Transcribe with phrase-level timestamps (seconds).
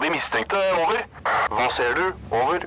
[0.00, 0.58] på de mistenkte.
[0.80, 1.02] Over.
[1.52, 2.04] Hva ser du?
[2.32, 2.64] Over.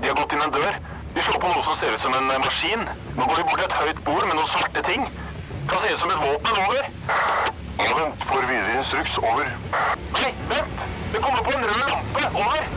[0.00, 0.74] De har gått inn en dør.
[1.14, 2.82] De slår på noe som ser ut som en eh, maskin.
[3.16, 5.06] Nå går de bort til et høyt bord med noen svarte ting.
[5.70, 6.58] Kan se ut som et våpen.
[6.66, 6.90] Over.
[7.80, 8.26] Ja, vent.
[8.28, 9.16] Får videre instruks.
[9.22, 9.48] Over.
[10.18, 10.84] Nei, vent!
[11.14, 12.26] Det kommer på en rød lampe.
[12.42, 12.68] Over.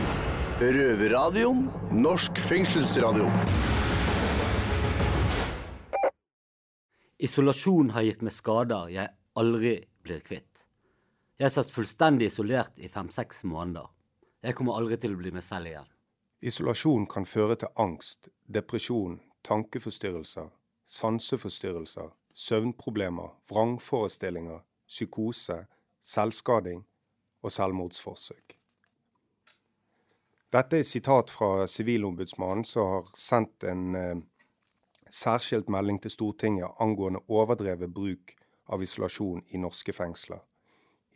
[0.78, 1.60] Røverradioen.
[2.06, 3.28] Norsk fengselsradio.
[7.28, 10.64] Isolasjon har gitt meg skader jeg aldri blir kvitt.
[11.38, 13.90] Jeg satt fullstendig isolert i fem-seks måneder.
[14.42, 15.88] Jeg kommer aldri til å bli meg selv igjen.
[16.46, 20.52] Isolasjon kan føre til angst, depresjon, tankeforstyrrelser,
[20.86, 25.64] sanseforstyrrelser, søvnproblemer, vrangforestillinger, psykose,
[26.06, 26.84] selvskading
[27.42, 28.54] og selvmordsforsøk.
[30.54, 34.20] Dette er et sitat fra Sivilombudsmannen, som har sendt en eh,
[35.10, 38.32] særskilt melding til Stortinget angående overdrevet bruk
[38.72, 40.40] av isolasjon i norske fengsler.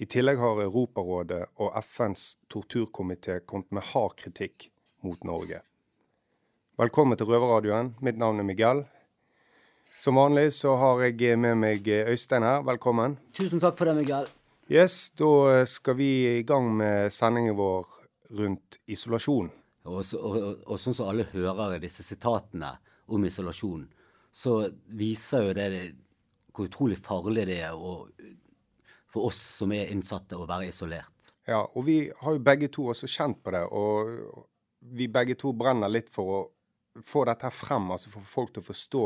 [0.02, 4.64] I tillegg har Europarådet og FNs torturkomité kommet med hard kritikk
[5.06, 5.60] mot Norge.
[6.80, 7.92] Velkommen til Røverradioen.
[8.02, 8.82] Mitt navn er Miguel.
[10.02, 12.66] Som vanlig så har jeg med meg Øystein her.
[12.66, 13.14] Velkommen.
[13.30, 14.26] Tusen takk for det, Miguel.
[14.66, 17.86] Yes, da skal vi i gang med sendingen vår
[18.40, 19.54] rundt isolasjon.
[19.86, 22.74] Og, så, og, og, og sånn som alle hører disse sitatene
[23.06, 23.86] om isolasjon,
[24.34, 24.64] så
[24.98, 25.72] viser jo det
[26.50, 28.00] hvor utrolig farlig det er å,
[29.12, 31.32] for oss som er innsatte, å være isolert.
[31.48, 33.62] Ja, og vi har jo begge to også kjent på det.
[33.66, 34.46] Og
[34.96, 36.40] vi begge to brenner litt for å
[37.06, 39.04] få dette frem, altså for folk til å forstå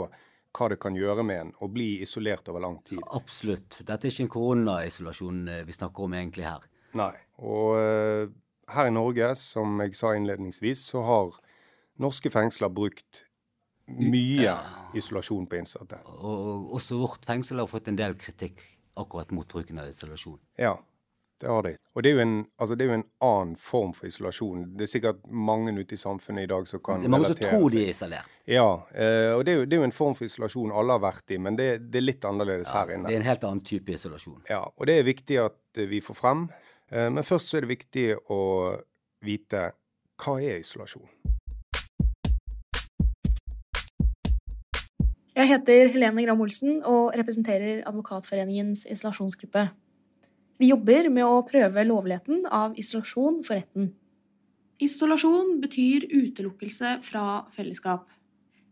[0.56, 3.02] hva det kan gjøre med en å bli isolert over lang tid.
[3.16, 3.82] Absolutt.
[3.84, 6.64] Dette er ikke en koronaisolasjon eh, vi snakker om egentlig her.
[6.96, 7.12] Nei.
[7.44, 8.30] Og uh,
[8.72, 11.36] her i Norge, som jeg sa innledningsvis, så har
[12.00, 13.26] norske fengsler brukt
[13.86, 14.54] mye
[14.98, 16.00] isolasjon på innsatte.
[16.16, 18.64] Og også vårt fengsel har fått en del kritikk
[18.96, 20.38] akkurat mot bruken av isolasjon.
[20.60, 20.76] Ja,
[21.40, 21.74] det har de.
[21.92, 24.62] Og det er, en, altså det er, jo en, annen form for isolasjon.
[24.76, 27.40] Det er sikkert mange ute i samfunnet i dag som kan Det er mange som
[27.40, 28.30] tror de er isolert.
[28.48, 31.02] Ja, eh, og det er, jo, det er, jo, en form for isolasjon alle har
[31.04, 33.10] vært i, men det, det er litt annerledes ja, her inne.
[33.10, 34.38] Det er en helt annen type isolasjon.
[34.48, 36.46] Ja, og det er viktig at eh, vi får frem.
[36.88, 38.40] Eh, men først så er det viktig å
[39.26, 39.68] vite
[40.24, 41.04] hva er isolasjon?
[45.36, 49.66] Jeg heter Helene Gram Olsen og representerer Advokatforeningens isolasjonsgruppe.
[50.56, 53.90] Vi jobber med å prøve lovligheten av isolasjon for retten.
[54.80, 58.08] Isolasjon betyr utelukkelse fra fellesskap.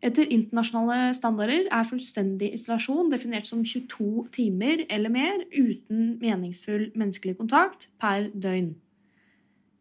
[0.00, 7.36] Etter internasjonale standarder er fullstendig isolasjon definert som 22 timer eller mer uten meningsfull menneskelig
[7.44, 8.72] kontakt per døgn.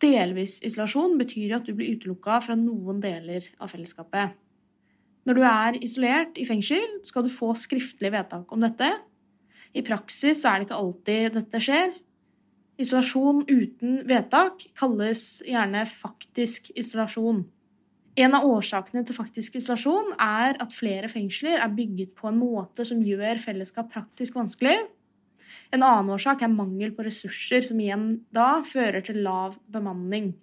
[0.03, 4.35] Delvis isolasjon betyr at du blir utelukka fra noen deler av fellesskapet.
[5.23, 8.89] Når du er isolert i fengsel, skal du få skriftlig vedtak om dette,
[9.73, 11.94] i praksis er det ikke alltid dette skjer.
[12.81, 17.44] Isolasjon uten vedtak kalles gjerne faktisk isolasjon.
[18.13, 22.85] En av årsakene til faktisk isolasjon er at flere fengsler er bygget på en måte
[22.85, 24.75] som gjør fellesskap praktisk vanskelig.
[25.73, 30.35] En annen årsak er mangel på ressurser, som igjen da fører til lav bemanning.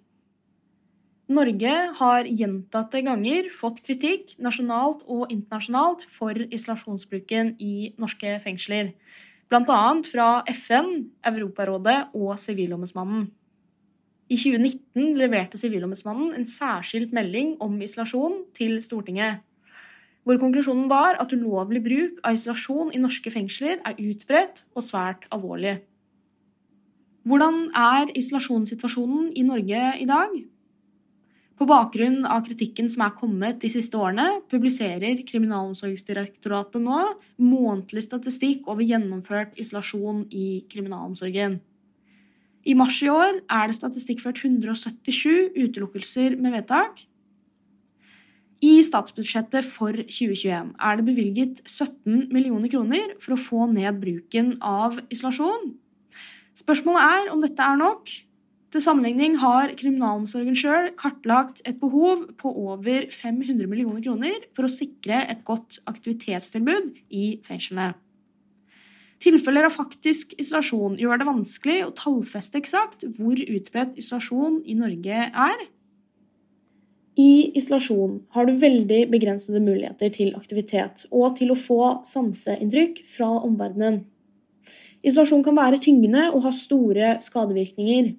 [1.31, 8.91] Norge har gjentatte ganger fått kritikk nasjonalt og internasjonalt for isolasjonsbruken i norske fengsler.
[9.51, 9.79] Bl.a.
[10.07, 10.91] fra FN,
[11.27, 13.29] Europarådet og Sivilombudsmannen.
[14.31, 19.41] I 2019 leverte Sivilombudsmannen en særskilt melding om isolasjon til Stortinget,
[20.23, 25.27] hvor konklusjonen var at ulovlig bruk av isolasjon i norske fengsler er utbredt og svært
[25.35, 25.79] alvorlig.
[27.27, 30.41] Hvordan er isolasjonssituasjonen i Norge i dag?
[31.61, 37.01] På bakgrunn av kritikken som er kommet de siste årene, publiserer Kriminalomsorgsdirektoratet nå
[37.37, 41.59] månedlig statistikk over gjennomført isolasjon i kriminalomsorgen.
[42.65, 47.05] I mars i år er det statistikkført 177 utelukkelser med vedtak.
[48.65, 54.55] I statsbudsjettet for 2021 er det bevilget 17 millioner kroner for å få ned bruken
[54.65, 55.75] av isolasjon.
[56.57, 58.17] Spørsmålet er om dette er nok.
[58.71, 64.71] Til sammenligning har kriminalomsorgen sjøl kartlagt et behov på over 500 millioner kroner for å
[64.71, 67.91] sikre et godt aktivitetstilbud i fengslene.
[69.21, 75.27] Tilfeller av faktisk isolasjon gjør det vanskelig å tallfeste eksakt hvor utbredt isolasjon i Norge
[75.29, 75.67] er.
[77.19, 83.29] I isolasjon har du veldig begrensede muligheter til aktivitet og til å få sanseinntrykk fra
[83.43, 84.05] omverdenen.
[85.03, 88.13] Isolasjon kan være tyngende og ha store skadevirkninger.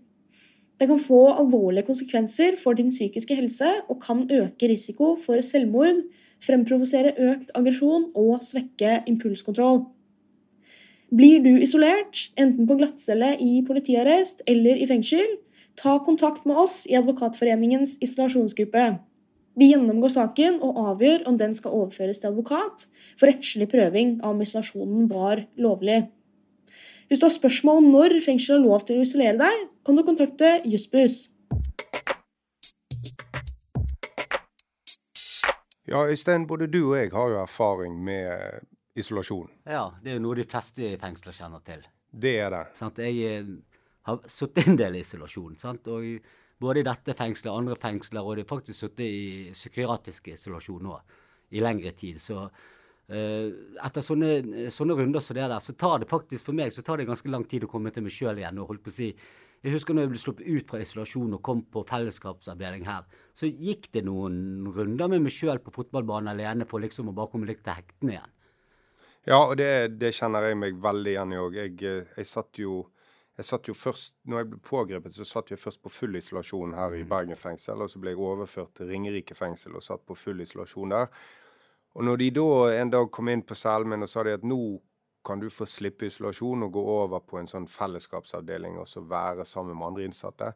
[0.83, 6.01] Det kan få alvorlige konsekvenser for din psykiske helse og kan øke risiko for selvmord,
[6.43, 9.85] fremprovosere økt aggresjon og svekke impulskontroll.
[11.15, 15.37] Blir du isolert, enten på glattcelle i politiarrest eller i fengsel,
[15.79, 18.87] ta kontakt med oss i Advokatforeningens isolasjonsgruppe.
[19.55, 22.89] Vi gjennomgår saken og avgjør om den skal overføres til advokat
[23.21, 26.09] for rettslig prøving av om isolasjonen var lovlig.
[27.13, 30.01] Hvis du har spørsmål om når fengselet har lov til å isolere deg, kan du
[30.07, 31.27] kontakte Jussbuss.
[35.85, 38.65] Ja, Øystein, både du og jeg har jo erfaring med eh,
[38.97, 39.51] isolasjon.
[39.69, 41.85] Ja, det er jo noe de fleste i fengsler kjenner til.
[42.09, 42.65] Det er det.
[42.81, 43.05] Sant?
[43.05, 43.55] Jeg eh,
[44.09, 45.61] har sittet en del i isolasjon.
[45.61, 45.93] Sant?
[45.93, 46.33] Og
[46.65, 50.89] både i dette fengselet og andre fengsler, og de har faktisk sittet i psykiatrisk isolasjon
[50.89, 50.97] nå
[51.53, 52.25] i lengre tid.
[52.25, 52.47] Så
[53.13, 57.01] etter sånne, sånne runder som det der, så tar det faktisk for meg så tar
[57.01, 58.61] det ganske lang tid å komme til meg sjøl igjen.
[58.63, 59.15] og holdt på å si,
[59.63, 63.05] Jeg husker når jeg ble sluppet ut fra isolasjon og kom på fellesskapsavdeling her,
[63.35, 67.31] så gikk det noen runder med meg sjøl på fotballbanen alene for liksom å bare
[67.31, 68.33] komme litt til hektene igjen.
[69.23, 71.55] Ja, og det, det kjenner jeg meg veldig igjen i òg.
[71.55, 72.89] Jeg, eh, jeg satt jo
[73.39, 76.75] jeg satt jo først, når jeg ble pågrepet, så satt jeg først på full isolasjon
[76.77, 77.81] her i Bergen fengsel.
[77.81, 81.09] Og så ble jeg overført til Ringerike fengsel og satt på full isolasjon der.
[81.97, 82.49] Og når de da
[82.81, 84.61] en dag kom inn på Selmen og sa de at nå
[85.23, 89.45] kan du få slippe isolasjon og gå over på en sånn fellesskapsavdeling og så være
[89.47, 90.49] sammen med andre innsatte,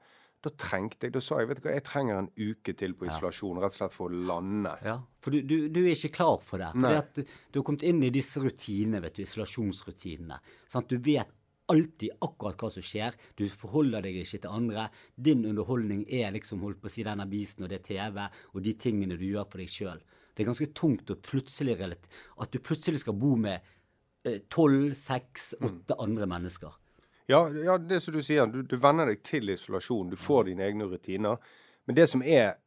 [0.42, 3.08] da trengte jeg, da sa jeg vet du hva, jeg trenger en uke til på
[3.08, 4.74] isolasjon, rett og slett for å lande.
[4.84, 6.68] Ja, for du, du, du er ikke klar for det.
[6.76, 10.38] For du har kommet inn i disse rutinene, vet du, isolasjonsrutinene.
[10.70, 10.92] Sant?
[10.92, 11.32] Du vet
[11.72, 13.16] alltid akkurat hva som skjer.
[13.38, 14.86] Du forholder deg ikke til andre.
[15.14, 18.76] Din underholdning er liksom holdt på å si den avisen og det TV og de
[18.78, 20.04] tingene du gjør for deg sjøl.
[20.36, 23.64] Det er ganske tungt å plutselig at du plutselig skal bo med
[24.26, 26.74] eh, tolv, seks, åtte andre mennesker.
[27.26, 30.12] Ja, ja, det som du sier, du, du venner deg til isolasjon.
[30.12, 31.40] Du får dine egne rutiner.
[31.88, 32.58] Men det som er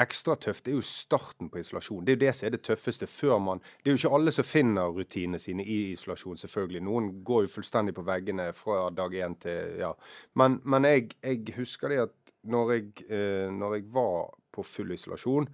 [0.00, 2.02] ekstra tøft, det er jo starten på isolasjon.
[2.04, 4.32] Det er jo det som er det tøffeste før man Det er jo ikke alle
[4.34, 6.82] som finner rutinene sine i isolasjon, selvfølgelig.
[6.82, 9.92] Noen går jo fullstendig på veggene fra dag én til Ja.
[10.34, 14.90] Men, men jeg, jeg husker det at når jeg, eh, når jeg var på full
[14.92, 15.46] isolasjon,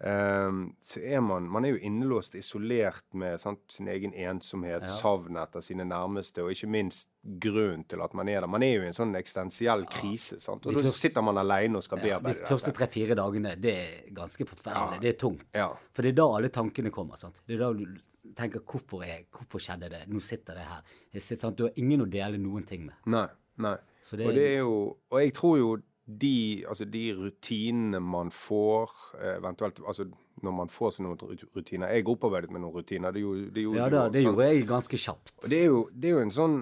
[0.00, 5.62] så er man Man er jo innelåst, isolert med sant, sin egen ensomhet, savn etter
[5.64, 7.08] sine nærmeste, og ikke minst
[7.40, 8.50] grunnen til at man er der.
[8.50, 10.66] Man er jo i en sånn eksistensiell krise, sant?
[10.66, 14.44] og da sitter man alene og skal Ja, de første tre-fire dagene, det er ganske
[14.50, 14.98] forferdelig.
[14.98, 15.00] Ja.
[15.00, 15.46] Det er tungt.
[15.54, 15.70] Ja.
[15.94, 17.16] For det er da alle tankene kommer.
[17.16, 17.40] sant?
[17.46, 17.86] Det er da du
[18.34, 20.04] tenker hvorfor, jeg, hvorfor skjedde det?
[20.10, 20.82] Nå sitter jeg her.
[21.14, 21.50] Jeg sitter?
[21.54, 22.94] Du har ingen å dele noen ting med.
[23.06, 23.28] Nei.
[23.56, 23.76] nei.
[24.10, 25.76] Det- Og det er jo Og jeg tror jo
[26.06, 28.90] de, altså de rutinene man får,
[29.20, 30.04] eh, eventuelt altså
[30.44, 31.14] når man får sånne
[31.56, 33.12] rutiner Jeg har opparbeidet med noen rutiner.
[33.14, 35.36] Det gjorde, det gjorde Ja da, det gjorde jeg ganske kjapt.
[35.48, 36.56] Det er, jo, det er jo en sånn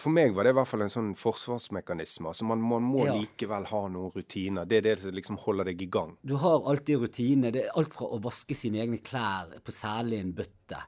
[0.00, 2.26] For meg var det i hvert fall en sånn forsvarsmekanisme.
[2.32, 3.14] Altså man, man må Ja.
[3.14, 4.66] likevel ha noen rutiner.
[4.66, 6.16] Det er det som liksom holder deg i gang.
[6.26, 7.52] Du har alltid rutiner.
[7.54, 10.80] Det er alt fra å vaske sine egne klær på særlig en bøtte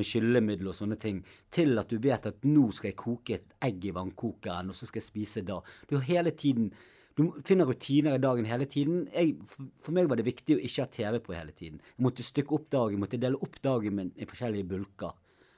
[0.00, 1.20] med skyllemiddel og sånne ting,
[1.52, 4.88] til at du vet at nå skal jeg koke et egg i vannkokeren, og så
[4.88, 5.60] skal jeg spise da.
[5.90, 6.72] Du har hele tiden
[7.18, 9.02] du finner rutiner i dagen hele tiden.
[9.12, 9.34] Jeg,
[9.82, 11.80] for- meg var det viktig å ikke ha TV på hele tiden.
[11.98, 15.12] Jeg måtte stykke opp dagen, jeg måtte dele opp dagen min i forskjellige bulker.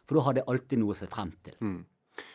[0.09, 1.59] For da hadde jeg alltid noe å se frem til.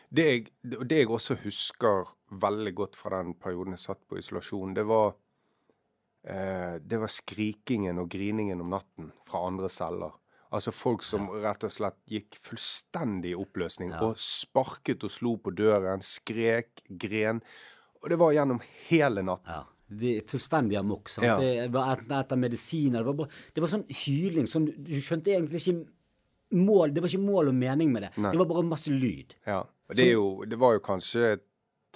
[0.07, 2.07] Det jeg, det jeg også husker
[2.45, 5.09] veldig godt fra den perioden jeg satt på isolasjon, det var
[6.23, 10.13] eh, Det var skrikingen og griningen om natten fra andre celler.
[10.55, 15.51] Altså folk som rett og slett gikk fullstendig i oppløsning og sparket og slo på
[15.55, 17.41] døren, skrek, gren.
[18.03, 19.51] Og det var gjennom hele natten.
[19.51, 19.65] Ja.
[19.87, 21.09] Er fullstendig amok.
[21.09, 21.25] sant?
[21.25, 21.37] Ja.
[21.39, 22.99] Det var et- etter medisiner.
[22.99, 24.47] Det var, bare, det var sånn hyling.
[24.47, 25.87] Sånn, du skjønte egentlig ikke
[26.51, 28.11] mål Det var ikke mål og mening med det.
[28.17, 28.31] Nei.
[28.31, 29.35] Det var bare masse lyd.
[29.45, 29.61] Ja.
[29.89, 31.45] Og det, jo, det var jo kanskje et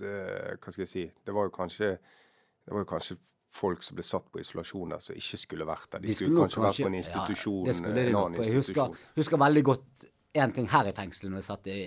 [0.01, 3.17] uh, Hva skal jeg si Det var jo kanskje Det var jo kanskje
[3.51, 6.03] folk som ble satt på isolasjon der, som ikke skulle vært der.
[6.05, 7.61] De, skulle, skulle kanskje vært på en institusjon.
[7.61, 8.39] Ja, det skulle de nok.
[8.39, 10.05] jeg husker, husker veldig godt
[10.41, 11.79] en ting her i fengselet når jeg satt i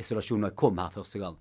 [0.00, 1.38] isolasjon, da jeg kom her første gang.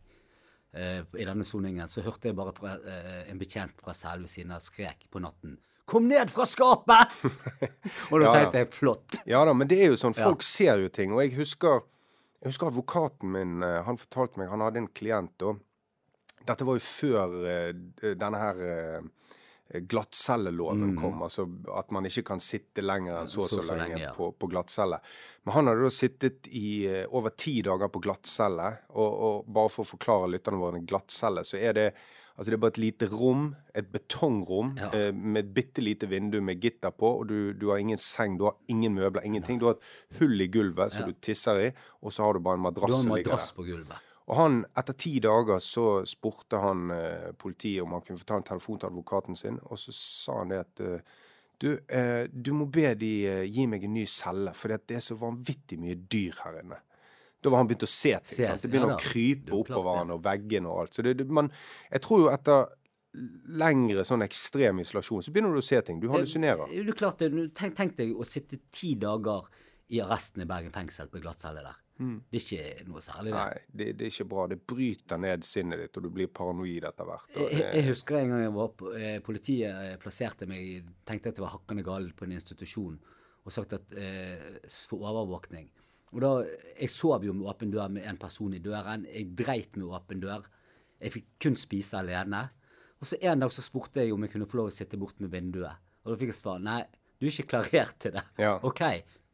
[0.69, 4.33] Uh, I denne soningen så hørte jeg bare fra uh, en betjent fra selve ved
[4.33, 5.55] siden av skrek på natten
[5.89, 7.15] 'Kom ned fra skapet!'
[8.11, 8.33] og da Ja, ja.
[8.35, 9.15] tenkte jeg flott.
[9.25, 10.27] Ja da, men det er jo sånn, Ja.
[10.27, 11.13] folk ser jo ting.
[11.13, 11.81] Og jeg husker,
[12.43, 15.55] jeg husker advokaten min, eh, han fortalte meg, han hadde en klient da.
[16.45, 19.01] Dette var jo før uh, denne her
[19.69, 19.81] eh,
[20.93, 21.01] mm.
[21.01, 21.23] kom.
[21.25, 21.45] Altså
[21.77, 24.13] at man ikke kan sitte lenger enn så og så, lenge, ja.
[24.15, 25.01] på, på glattcelle.
[25.45, 28.71] Men han hadde da sittet i eh, over ti dager på glattcelle.
[28.95, 31.91] Og, og bare for å forklare lytterne våre, en glattcelle, så er det
[32.39, 34.88] Altså Det er bare et lite rom, et betongrom, Ja.
[34.95, 38.38] eh, med et bitte lite vindu med gitter på, og du, du har ingen seng,
[38.39, 39.59] du har ingen møbler, ingenting.
[39.59, 42.55] Du har et hull i gulvet som du tisser i, og så har du bare
[42.55, 43.99] en Du har en madrass på gulvet.
[44.29, 48.38] Og han, etter ti dager så spurte han eh, politiet om han kunne få ta
[48.38, 51.15] en telefon til advokaten sin, og så sa han det at eh,
[51.59, 55.03] du, eh, du må be de eh, gi meg en ny celle, for det er
[55.03, 56.77] så vanvittig mye dyr her inne.
[57.39, 58.45] Da var han begynt å se ting.
[58.45, 58.63] Sant?
[58.63, 60.95] Det begynner ja å krype er oppover han og veggene og alt.
[60.95, 61.50] Så det, det, man,
[61.89, 62.67] jeg tror jo etter
[63.59, 66.00] lengre sånn ekstrem isolasjon, så begynner du å se ting.
[66.00, 66.69] Du hallusinerer.
[66.69, 69.48] Det er klart det, tenk, tenk deg å sitte ti dager
[69.89, 71.77] i arresten i Bergen fengsel på glattcelle der.
[72.00, 73.39] Det er ikke noe særlig, det.
[73.39, 74.43] Nei, det, det er ikke bra.
[74.48, 77.25] Det bryter ned sinnet ditt, og du blir paranoid etter hvert.
[77.36, 80.86] og Jeg, det- jeg husker en gang jeg var på, eh, politiet eh, plasserte meg
[81.10, 82.96] Tenkte at jeg var hakkende gal på en institusjon
[83.46, 85.67] og sagt at eh, for overvåkning.
[86.13, 86.29] Og da,
[86.79, 89.03] Jeg sov jo med åpen dør med en person i døren.
[89.05, 90.46] Jeg dreit med åpen dør.
[91.01, 92.46] Jeg fikk kun spise alene.
[93.01, 95.19] Og så En dag så spurte jeg om jeg kunne få lov å sitte bort
[95.19, 95.75] med vinduet.
[96.05, 96.84] Og da fikk jeg svar nei,
[97.19, 98.24] du er ikke klarert til det.
[98.39, 98.55] Ja.
[98.63, 98.81] OK,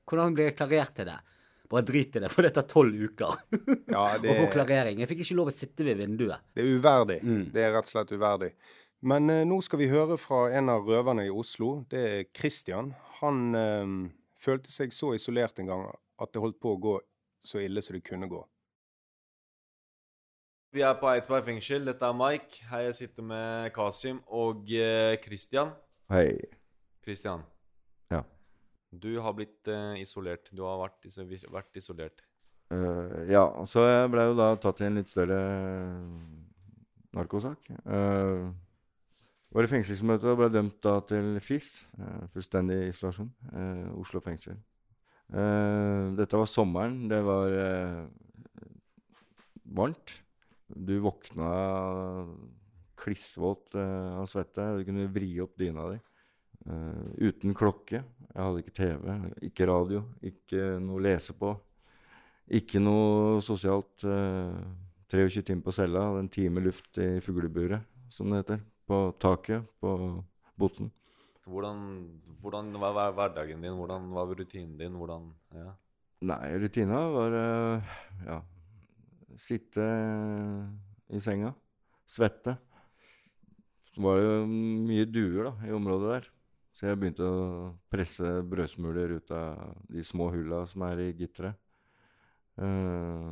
[0.06, 1.18] hvordan blir jeg klarert til det?
[1.70, 3.40] Bare drit i det, for det tar tolv uker
[3.96, 5.02] Ja, det, å få klarering.
[5.02, 6.44] Jeg fikk ikke lov å sitte ved vinduet.
[6.54, 7.20] det er uverdig.
[7.26, 7.46] Mm.
[7.54, 8.52] Det er rett og slett uverdig.
[9.06, 11.84] Men eh, nå skal vi høre fra en av røverne i Oslo.
[11.90, 12.94] Det er Christian.
[13.20, 13.96] Han eh,
[14.42, 15.88] følte seg så isolert en gang
[16.22, 17.00] at det holdt på å gå
[17.46, 18.42] så ille som det kunne gå.
[20.76, 21.86] Vi er på Eidsberg fengsel.
[21.88, 22.66] Dette er Mike.
[22.68, 25.72] Her jeg sitter med Kasim og eh, Christian.
[26.12, 26.30] Hei.
[27.06, 27.46] Christian.
[29.02, 30.52] Du har blitt uh, isolert.
[30.56, 32.24] Du har vært, iso vært isolert.
[32.74, 35.40] Uh, ja, så jeg ble jo da tatt i en litt større
[37.16, 37.72] narkosak.
[37.86, 38.52] Uh,
[39.56, 43.30] var i fengselsmøte og ble dømt da til FIS, uh, fullstendig isolasjon.
[43.56, 44.58] eh, Oslo fengsel.
[45.34, 47.08] Eh, dette var sommeren.
[47.10, 48.04] Det var eh,
[49.78, 50.14] varmt.
[50.68, 51.50] Du våkna
[53.00, 54.68] klissvåt eh, av svette.
[54.78, 56.02] Du kunne vri opp dyna di.
[56.66, 58.02] Eh, uten klokke.
[58.02, 59.14] Jeg hadde ikke TV,
[59.48, 61.54] ikke radio, ikke noe å lese på.
[62.58, 64.04] Ikke noe sosialt.
[64.06, 64.60] Uh,
[65.10, 68.62] 23 timer på cella, og en time luft i fugleburet, som det heter.
[68.90, 69.92] På taket på
[70.60, 70.90] Botsen.
[71.46, 71.80] Hvordan,
[72.42, 73.78] hvordan var hver- hverdagen din?
[73.78, 74.98] Hvordan var rutinen din?
[74.98, 75.72] Hvordan ja.
[76.26, 77.96] Nei, rutina var uh,
[78.26, 78.40] ja
[79.38, 79.86] Sitte
[81.12, 81.54] i senga.
[82.08, 82.56] Svette.
[83.92, 86.30] Så var det jo mye duer da, i området der.
[86.76, 87.44] Så jeg begynte å
[87.92, 91.56] presse brødsmuler ut av de små hulla som er i gitteret.
[92.60, 93.32] Uh,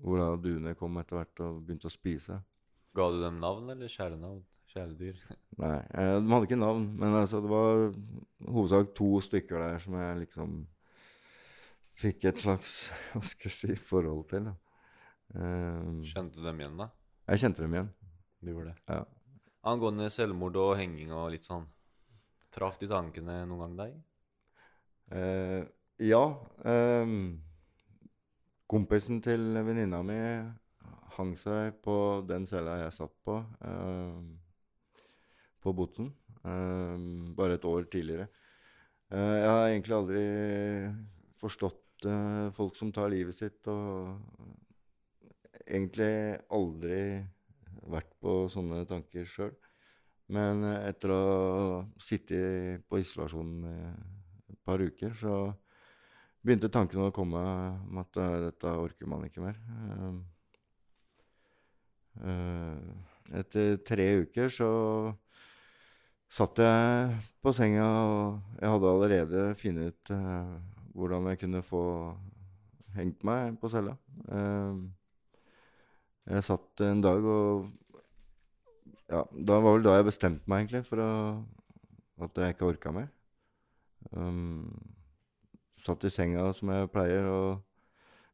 [0.00, 2.38] hvor da duene kom etter hvert og begynte å spise.
[2.96, 4.40] Ga du dem navn, eller kjælenavn?
[4.68, 5.20] Kjæledyr?
[5.62, 7.84] Nei, eh, de hadde ikke navn, men altså, det var
[8.48, 10.58] hovedsak to stykker der som jeg liksom
[11.98, 12.74] fikk et slags
[13.12, 14.50] hva skal jeg si, forhold til.
[14.50, 14.56] Da.
[15.34, 16.90] Eh, Kjente du dem igjen, da?
[17.28, 17.90] jeg kjente dem igjen.
[18.40, 18.94] Du gjorde det.
[18.94, 19.02] Ja.
[19.68, 21.66] Angående selvmord og henging og litt sånn.
[22.58, 23.98] Traff de tankene noen gang deg?
[25.14, 25.60] Eh,
[26.10, 26.22] ja.
[26.66, 27.36] ehm,
[28.66, 30.16] kompisen til venninna mi
[31.14, 31.94] hang seg på
[32.26, 33.36] den cella jeg satt på,
[33.68, 34.26] ehm,
[35.62, 36.10] på Botsen.
[36.44, 38.28] ehm, bare et år tidligere.
[39.12, 40.24] Eh, jeg har egentlig aldri
[41.38, 44.18] forstått eh, folk som tar livet sitt, og
[45.66, 47.22] egentlig aldri
[47.86, 49.54] vært på sånne tanker sjøl.
[50.34, 53.76] Men eh, etter å ha sittet på isolasjon i
[54.52, 55.36] et par uker, så
[56.44, 57.40] begynte tankene å komme
[57.88, 59.56] om at eh, dette orker man ikke mer.
[59.78, 60.18] Eh,
[62.28, 62.90] eh,
[63.40, 64.70] etter tre uker så
[66.28, 70.54] satt jeg på senga, og jeg hadde allerede funnet ut eh,
[70.98, 71.84] hvordan jeg kunne få
[72.98, 73.96] hengt meg på cella.
[74.28, 74.80] Eh,
[76.28, 77.68] jeg satt en dag og
[79.08, 81.10] ja, da var vel da jeg bestemte meg egentlig for å,
[82.26, 83.08] at jeg ikke orka mer.
[84.12, 84.68] Um,
[85.78, 87.62] satt i senga som jeg pleier, og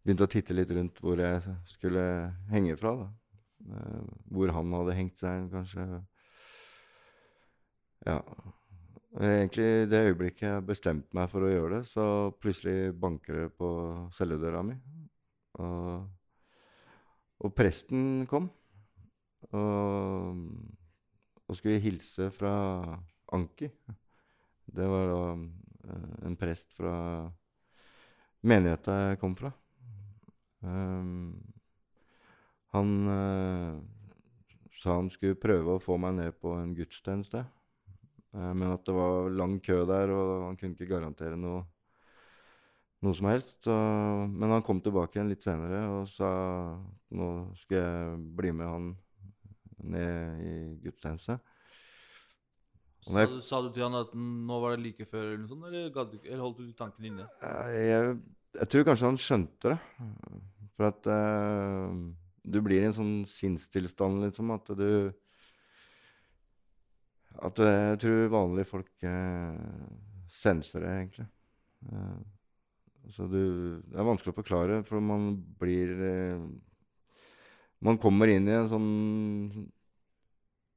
[0.05, 2.05] begynte å titte litt rundt hvor jeg skulle
[2.53, 2.95] henge fra.
[3.05, 3.13] da.
[3.65, 4.03] Eh,
[4.35, 5.87] hvor han hadde hengt seg, kanskje.
[8.05, 8.19] Ja.
[9.15, 12.07] Egentlig det øyeblikket jeg bestemte meg for å gjøre det, så
[12.43, 13.69] plutselig banker det på
[14.17, 14.75] celledøra mi.
[15.63, 16.09] Og,
[17.47, 18.51] og presten kom.
[19.53, 20.41] Og,
[21.45, 22.55] og skulle hilse fra
[23.35, 23.69] Anki.
[24.65, 26.95] Det var da eh, en prest fra
[28.45, 29.53] menigheta jeg kom fra.
[30.65, 31.35] Um,
[32.73, 33.77] han uh,
[34.75, 37.45] sa han skulle prøve å få meg ned på en gudstjeneste,
[38.35, 41.61] Uh, men at det var lang kø der, og han kunne ikke garantere noe,
[43.07, 43.61] noe som helst.
[43.63, 43.77] Så,
[44.27, 46.31] men han kom tilbake igjen litt senere og sa
[47.15, 47.29] nå
[47.61, 48.89] skulle jeg bli med han
[49.93, 51.39] ned i gudstjeneste.
[53.05, 55.67] Sa du, sa du til han at nå var det like før, eller noe sånt,
[55.69, 57.27] eller, gadd eller holdt du tanken inne?
[57.77, 58.15] jeg,
[58.57, 60.07] jeg, tror kanskje han skjønte det.
[60.75, 61.93] For at uh,
[62.45, 64.89] du blir i en sånn sinnstilstand, liksom, at du
[67.45, 69.59] At jeg tror vanlige folk uh,
[70.31, 71.29] senser det, egentlig.
[71.91, 72.23] Uh,
[73.13, 76.45] så du Det er vanskelig å forklare, for man blir eh,
[77.85, 78.93] Man kommer inn i en sånn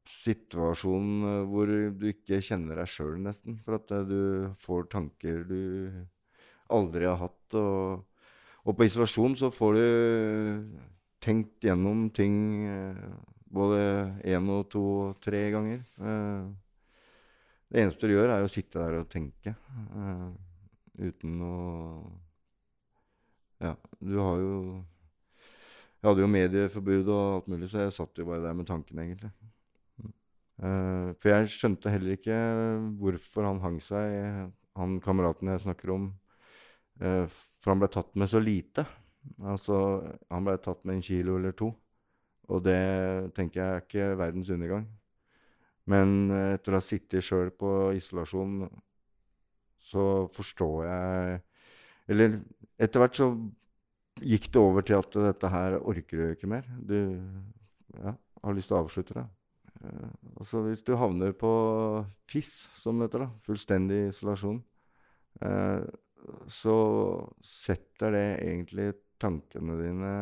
[0.08, 3.60] situasjon eh, hvor du ikke kjenner deg sjøl, nesten.
[3.64, 4.20] For at eh, du
[4.64, 5.62] får tanker du
[6.74, 7.58] aldri har hatt.
[7.60, 8.04] Og,
[8.68, 9.88] og på isolasjon så får du
[11.24, 12.38] tenkt gjennom ting
[12.68, 13.04] eh,
[13.56, 13.82] både
[14.28, 15.80] én og to og tre ganger.
[17.68, 19.56] Det eneste du gjør, er å sitte der og tenke.
[21.00, 21.56] uten å
[23.64, 23.72] Ja,
[24.04, 24.58] du har jo
[25.98, 29.08] Jeg hadde jo medieforbud og alt mulig, så jeg satt jo bare der med tankene,
[29.08, 29.32] egentlig.
[30.58, 32.38] Uh, for jeg skjønte heller ikke
[32.98, 34.14] hvorfor han hang seg,
[34.78, 36.08] han kameraten jeg snakker om.
[37.02, 37.26] Uh,
[37.62, 38.86] for han ble tatt med så lite.
[39.42, 39.76] Altså,
[40.30, 41.72] han ble tatt med en kilo eller to.
[42.48, 42.80] Og det
[43.36, 44.86] tenker jeg er ikke verdens undergang.
[45.88, 48.68] Men etter å ha sittet sjøl på isolasjon,
[49.88, 50.04] så
[50.36, 51.38] forstår jeg
[52.12, 52.40] Eller
[52.80, 53.28] etter hvert så
[54.22, 56.68] gikk det over til at dette her orker du ikke mer.
[56.78, 56.98] Du
[57.98, 59.26] ja, har lyst til å avslutte det.
[59.86, 60.10] Eh,
[60.40, 61.52] altså hvis du havner på
[62.30, 64.60] FIS, som det heter, da, fullstendig isolasjon,
[65.46, 65.88] eh,
[66.52, 66.78] så
[67.46, 70.14] setter det egentlig tankene dine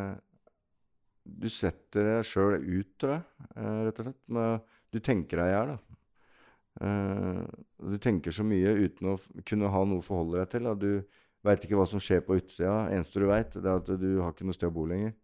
[1.25, 3.23] Du setter deg sjøl ut, tror jeg,
[3.55, 4.23] eh, rett og slett.
[4.29, 5.77] Med, du tenker deg i hjel,
[6.75, 9.15] du tenker så mye uten å
[9.47, 10.67] kunne ha noe å forholde deg til.
[10.67, 10.73] Da.
[10.75, 12.73] Du veit ikke hva som skjer på utsida.
[12.93, 15.15] Eneste du veit, er at du har ikke noe sted å bo lenger.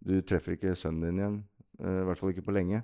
[0.00, 1.38] Du treffer ikke sønnen din igjen.
[1.80, 2.82] eh, I hvert fall ikke på lenge.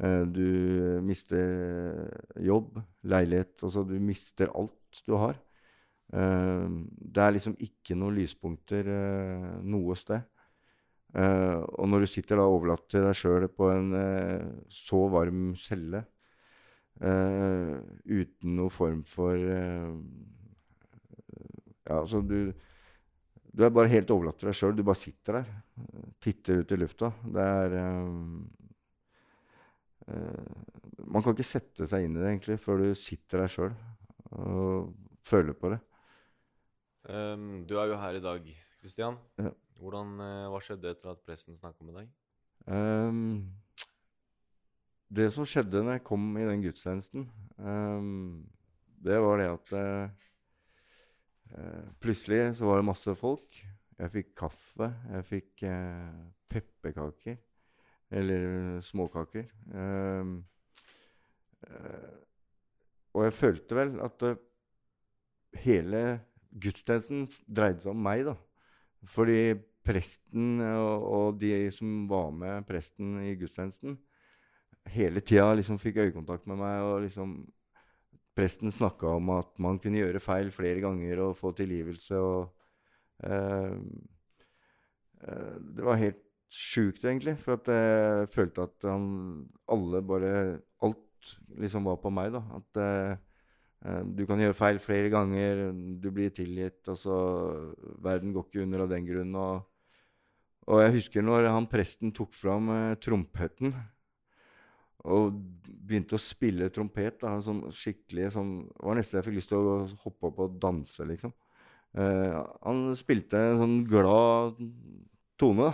[0.00, 2.08] Eh, du mister
[2.40, 5.36] jobb, leilighet Altså, du mister alt du har.
[6.12, 6.68] Eh,
[7.14, 10.22] det er liksom ikke noen lyspunkter eh, noe sted.
[11.16, 15.54] Eh, og når du sitter da overlatt til deg sjøl på en eh, så varm
[15.56, 16.04] celle
[17.00, 19.92] eh, uten noen form for eh,
[21.88, 22.52] Ja, altså du
[23.48, 24.74] Du er bare helt overlatt til deg sjøl.
[24.76, 25.46] Du bare sitter der.
[25.80, 27.08] eh, Titter ut i lufta.
[27.24, 28.10] Det er eh,
[30.12, 33.72] eh, Man kan ikke sette seg inn i det egentlig før du sitter der sjøl
[34.36, 34.92] og
[35.24, 35.78] føler på det.
[37.08, 38.44] Um, du er jo her i dag,
[38.82, 39.16] Kristian.
[39.40, 39.54] Ja.
[39.80, 40.18] Hvordan,
[40.52, 42.10] hva skjedde etter at pressen snakka med deg?
[42.68, 43.48] Um,
[45.08, 47.24] det som skjedde når jeg kom i den gudstjenesten,
[47.56, 48.44] um,
[49.00, 50.10] det var det at eh,
[52.02, 53.58] plutselig så var det masse folk.
[53.98, 54.88] Jeg fikk kaffe.
[55.10, 56.18] Jeg fikk eh,
[56.50, 57.38] pepperkaker.
[58.10, 59.48] Eller småkaker.
[59.74, 60.36] Ehm,
[61.66, 62.18] eh,
[63.14, 64.38] og jeg følte vel at eh,
[65.64, 66.02] hele
[66.54, 68.36] gudstjenesten dreide seg om meg, da.
[69.08, 69.58] Fordi
[69.88, 73.96] presten og, og de som var med presten i gudstjenesten,
[74.88, 76.80] hele tida liksom fikk øyekontakt med meg.
[76.86, 77.38] og liksom
[78.38, 82.14] Presten snakka om at man kunne gjøre feil flere ganger og få tilgivelse.
[82.14, 82.52] og
[83.26, 83.74] uh,
[85.74, 86.22] Det var helt
[86.54, 87.34] sjukt, egentlig.
[87.42, 89.08] For at jeg følte at han
[89.68, 90.34] alle bare
[90.86, 92.40] Alt liksom var på meg, da.
[92.54, 93.16] At eh,
[94.14, 96.78] du kan gjøre feil flere ganger, du blir tilgitt.
[96.86, 97.16] altså
[97.98, 99.34] Verden går ikke under av den grunn.
[99.34, 99.66] og
[100.68, 102.68] og jeg husker når han presten tok fram
[103.00, 103.72] trompeten
[105.06, 105.36] og
[105.88, 107.20] begynte å spille trompet.
[107.22, 110.58] Da, sånn skikkelig sånn, Det var nesten jeg fikk lyst til å hoppe opp og
[110.60, 111.34] danse, liksom.
[111.96, 112.34] Eh,
[112.64, 114.58] han spilte en sånn glad
[115.40, 115.70] tone.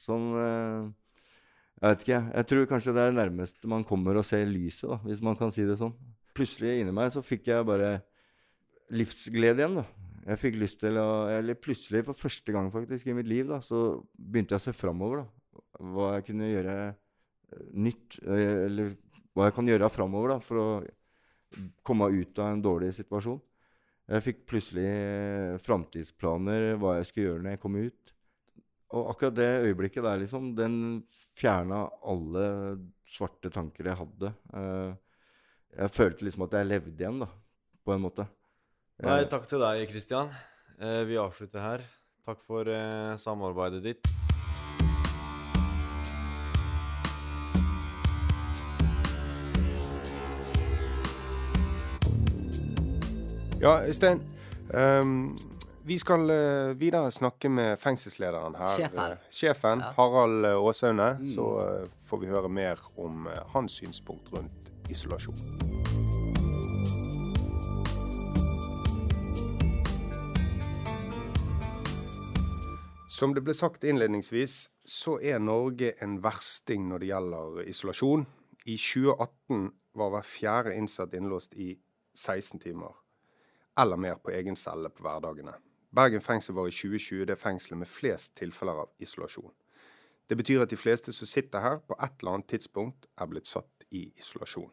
[0.00, 0.88] Sånn eh,
[1.78, 2.20] Jeg vet ikke.
[2.34, 5.38] Jeg tror kanskje det er det nærmeste man kommer å se lyset, da, hvis man
[5.38, 5.94] kan si det sånn.
[6.34, 7.98] Plutselig inni meg så fikk jeg bare
[8.94, 9.80] livsglede igjen.
[9.82, 9.86] da.
[10.28, 13.60] Jeg fikk lyst til å Eller plutselig, for første gang faktisk i mitt liv, da,
[13.64, 15.24] så begynte jeg å se framover.
[15.24, 15.62] da.
[15.78, 16.74] Hva jeg kunne gjøre
[17.72, 18.18] nytt.
[18.24, 18.94] eh, Eller
[19.34, 20.68] hva jeg kan gjøre framover da, for å
[21.86, 23.40] komme ut av en dårlig situasjon.
[24.08, 28.14] Jeg fikk plutselig eh, framtidsplaner, hva jeg skulle gjøre når jeg kom ut.
[28.96, 30.78] Og akkurat det øyeblikket der, liksom, den
[31.36, 32.46] fjerna alle
[33.04, 34.32] svarte tanker jeg hadde.
[34.54, 34.94] Eh,
[35.78, 37.28] jeg følte liksom at jeg levde igjen, da,
[37.84, 38.24] på en måte.
[39.04, 40.32] Nei, takk til deg, Kristian.
[40.78, 41.84] Vi avslutter her.
[42.26, 42.66] Takk for
[43.20, 44.10] samarbeidet ditt.
[53.68, 54.22] Ja, Øystein.
[55.02, 55.38] Um,
[55.84, 58.76] vi skal uh, videre snakke med fengselslederen her.
[58.76, 58.98] Sjefen.
[58.98, 59.90] Uh, sjefen Ja.
[59.96, 61.16] Harald Aasaune.
[61.20, 61.28] Mm.
[61.34, 61.42] Så
[61.82, 65.36] uh, får vi høre mer om eh, hans synspunkt rundt isolasjon.
[73.10, 78.24] Som det ble sagt innledningsvis, så er Norge en versting når det gjelder isolasjon.
[78.66, 81.74] I 2018 var hver fjerde innsatt innlåst i
[82.14, 82.96] 16 timer
[83.78, 85.54] eller mer på egen celle på hverdagene.
[85.94, 89.52] Bergen fengsel var i 2020 det fengselet med flest tilfeller av isolasjon.
[90.28, 93.48] Det betyr at de fleste som sitter her, på et eller annet tidspunkt er blitt
[93.48, 94.70] satt i isolasjon.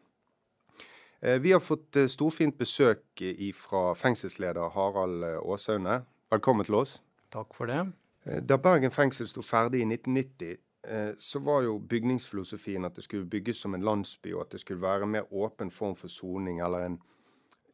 [1.20, 3.22] Eh, vi har fått eh, storfint besøk
[3.56, 6.02] fra fengselsleder Harald Åsaune.
[6.30, 7.00] Velkommen til oss.
[7.32, 7.86] Takk for det.
[8.42, 10.56] Da Bergen fengsel sto ferdig i 1990,
[11.18, 14.82] så var jo bygningsfilosofien at det skulle bygges som en landsby, og at det skulle
[14.82, 16.98] være en mer åpen form for soning, eller en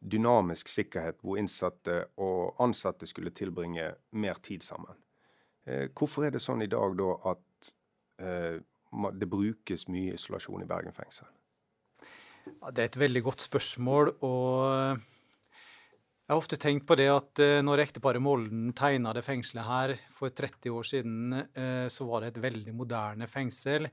[0.03, 4.99] dynamisk sikkerhet hvor innsatte og ansatte skulle tilbringe mer tid sammen.
[5.95, 7.69] Hvorfor er det sånn i dag da at
[9.15, 11.29] det brukes mye isolasjon i Bergen fengsel?
[12.43, 14.13] Ja, det er et veldig godt spørsmål.
[14.25, 14.99] og
[16.23, 19.95] Jeg har ofte tenkt på det at eh, når ekteparet Molden tegna det fengselet her
[20.15, 23.89] for 30 år siden, eh, så var det et veldig moderne fengsel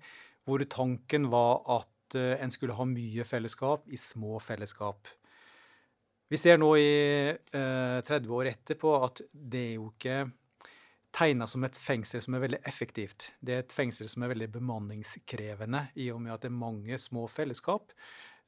[0.46, 5.10] hvor tanken var at eh, en skulle ha mye fellesskap i små fellesskap.
[6.30, 6.90] Vi ser nå i
[7.50, 10.18] 30 år etterpå at det er jo ikke
[11.10, 13.32] tegna som et fengsel som er veldig effektivt.
[13.42, 16.98] Det er et fengsel som er veldig bemanningskrevende, i og med at det er mange
[17.02, 17.90] små fellesskap.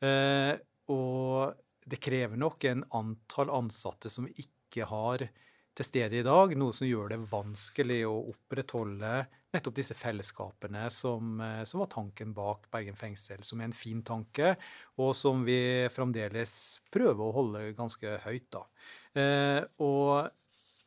[0.03, 0.55] Eh,
[0.95, 1.59] og
[1.90, 5.27] det krever nok en antall ansatte som ikke har
[5.76, 9.12] til stede i dag, noe som gjør det vanskelig å opprettholde
[9.52, 14.02] nettopp disse fellesskapene som, eh, som, var tanken bak Bergen fengsel, som er en fin
[14.04, 14.54] tanke,
[15.00, 16.54] og som vi fremdeles
[16.92, 18.48] prøver å holde ganske høyt.
[18.52, 18.64] da.
[19.16, 20.30] Eh, og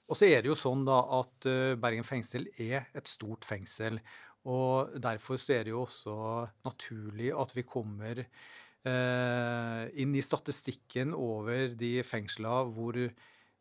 [0.05, 3.97] og så er det jo sånn da at eh, Bergen fengsel er et stort fengsel.
[4.45, 6.17] Og derfor så er det jo også
[6.67, 12.99] naturlig at vi kommer eh, inn i statistikken over de fengsla hvor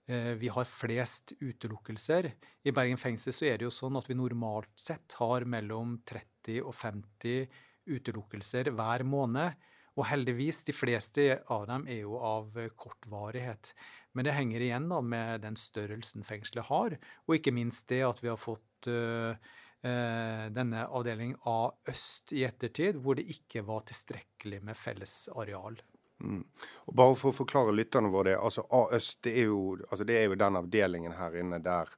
[0.05, 2.27] vi har flest utelukkelser.
[2.61, 6.59] I Bergen fengsel så er det jo sånn at vi normalt sett har mellom 30
[6.61, 7.47] og 50
[7.89, 9.57] utelukkelser hver måned.
[9.95, 13.71] Og heldigvis, de fleste av dem er jo av kortvarighet.
[14.15, 18.23] Men det henger igjen da med den størrelsen fengselet har, og ikke minst det at
[18.23, 19.39] vi har fått uh,
[19.87, 25.79] uh, denne avdeling A øst i ettertid, hvor det ikke var tilstrekkelig med felles areal.
[26.23, 26.45] Mm.
[26.87, 30.07] Og bare for å forklare lytterne våre det, altså A øst det er, jo, altså
[30.07, 31.91] det er jo den avdelingen her inne der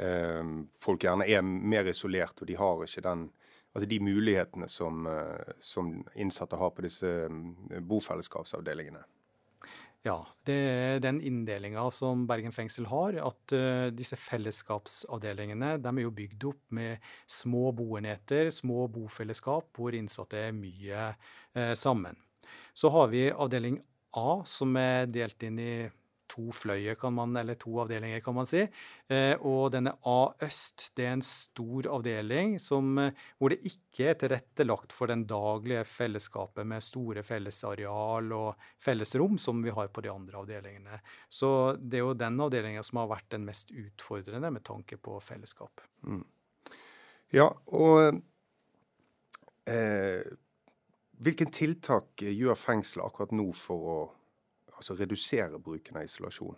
[0.00, 3.30] eh, folk gjerne er mer isolert, og de har ikke den
[3.72, 9.04] altså de mulighetene som, eh, som innsatte har på disse mm, bofellesskapsavdelingene.
[10.02, 13.14] Ja, det er den inndelinga som Bergen fengsel har.
[13.22, 19.94] At uh, disse fellesskapsavdelingene de er jo bygd opp med små boenheter, små bofellesskap, hvor
[19.94, 22.18] innsatte er mye uh, sammen.
[22.74, 23.80] Så har vi avdeling
[24.16, 25.74] A, som er delt inn i
[26.32, 28.62] to fløyer, kan man, eller to avdelinger, kan man si.
[29.12, 34.18] Eh, og denne A-øst det er en stor avdeling som, eh, hvor det ikke er
[34.20, 40.12] tilrettelagt for den daglige fellesskapet med store fellesareal og fellesrom som vi har på de
[40.12, 41.00] andre avdelingene.
[41.28, 45.18] Så det er jo den avdelinga som har vært den mest utfordrende med tanke på
[45.20, 45.84] fellesskap.
[46.06, 46.24] Mm.
[47.32, 48.22] Ja, og
[49.68, 50.22] eh,
[51.22, 53.96] hvilke tiltak gjør fengselet akkurat nå for å
[54.78, 56.56] altså redusere bruken av isolasjon?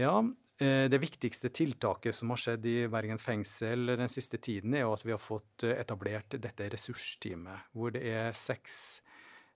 [0.00, 0.14] Ja,
[0.58, 5.04] eh, det viktigste tiltaket som har skjedd i Bergen fengsel den siste tiden, er at
[5.04, 9.02] vi har fått eh, etablert dette ressursteamet, hvor det er seks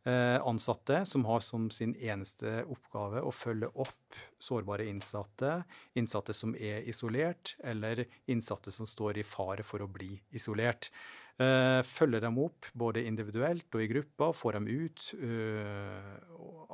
[0.05, 5.63] eh, ansatte som har som sin eneste oppgave å følge opp sårbare innsatte,
[5.97, 10.91] innsatte som er isolert, eller innsatte som står i fare for å bli isolert.
[11.37, 16.15] Uh, følger dem opp både individuelt og i grupper, får dem ut uh,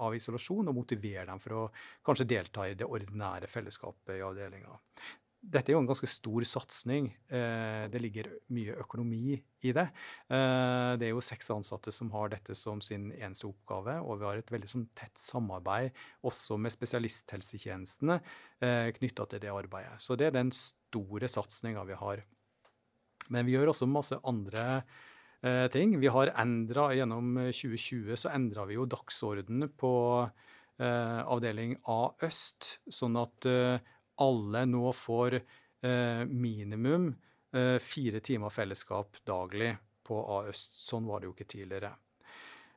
[0.07, 1.63] av isolasjon og motiverer dem for å
[2.07, 4.77] kanskje delta i det ordinære fellesskapet i avdelinga.
[5.43, 7.09] Dette er jo en ganske stor satsing.
[7.27, 9.89] Uh, det ligger mye økonomi i det.
[10.31, 14.39] det er jo seks ansatte som har dette som sin eneste oppgave, og vi har
[14.39, 15.91] et veldig sånn, tett samarbeid
[16.27, 18.19] også med spesialisthelsetjenestene
[18.99, 19.99] knytta til det arbeidet.
[20.03, 22.25] Så det er den store satsinga vi har.
[23.33, 24.83] Men vi gjør også masse andre
[25.43, 25.97] eh, ting.
[26.01, 32.77] Vi har endra Gjennom 2020 så endra vi jo dagsordenen på eh, avdeling A øst,
[32.93, 33.93] sånn at eh,
[34.23, 37.11] alle nå får eh, minimum
[37.55, 39.75] eh, fire timer fellesskap daglig
[40.07, 40.77] på A øst.
[40.79, 41.95] Sånn var det jo ikke tidligere.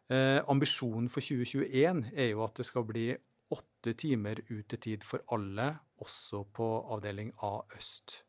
[0.07, 3.09] Eh, ambisjonen for 2021 er jo at det skal bli
[3.55, 8.21] åtte timer utetid for alle, også på avdeling A øst.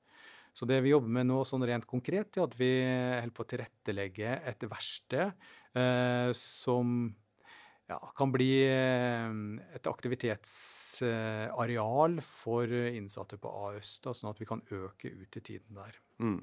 [0.57, 3.51] Så det vi jobber med nå sånn rent konkret, er at vi holder på å
[3.51, 5.27] tilrettelegge et verksted
[5.77, 7.13] eh, som
[7.91, 9.29] ja, kan bli eh,
[9.77, 15.93] et aktivitetsareal for innsatte på A-øst, sånn at vi kan øke ut i tiden der.
[16.25, 16.41] Mm.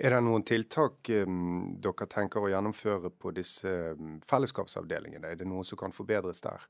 [0.00, 5.28] Er det noen tiltak um, dere tenker å gjennomføre på disse um, fellesskapsavdelingene?
[5.28, 6.60] Er det noe som kan forbedres der?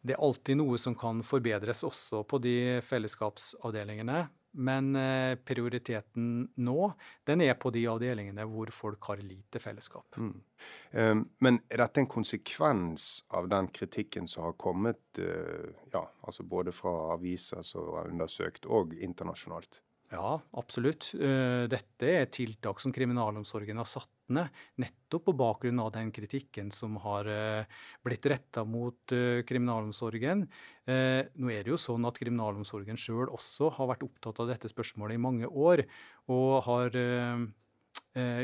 [0.00, 4.28] Det er alltid noe som kan forbedres også på de fellesskapsavdelingene.
[4.52, 6.92] Men eh, prioriteten nå,
[7.26, 10.18] den er på de avdelingene hvor folk har lite fellesskap.
[10.18, 10.32] Mm.
[10.92, 16.42] Um, men er dette en konsekvens av den kritikken som har kommet, uh, ja, altså
[16.42, 19.80] både fra aviser som har undersøkt, og internasjonalt?
[20.10, 21.12] Ja, absolutt.
[21.14, 24.50] Eh, dette er tiltak som kriminalomsorgen har satt ned,
[24.82, 30.44] nettopp på bakgrunn av den kritikken som har eh, blitt retta mot eh, kriminalomsorgen.
[30.90, 35.14] Nå er det jo sånn at kriminalomsorgen sjøl også har vært opptatt av dette spørsmålet
[35.14, 35.84] i mange år,
[36.34, 36.96] og har